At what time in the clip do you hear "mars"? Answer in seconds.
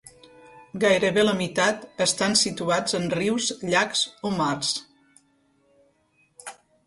4.41-4.75